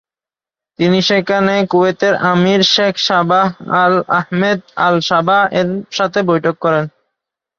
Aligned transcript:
তিনি 0.79 0.99
সেখানে 1.01 1.53
কুয়েতের 1.71 2.13
আমির, 2.31 2.61
শেখ 2.65 2.93
সাবাহ 3.07 3.47
আল-আহমেদ 3.83 4.59
আল-সাবাহ 4.85 5.41
এর 5.59 5.67
সাথে 5.91 6.19
বৈঠক 6.23 6.55
করেন। 6.59 6.85